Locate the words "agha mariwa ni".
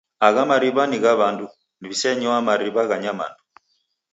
0.27-0.97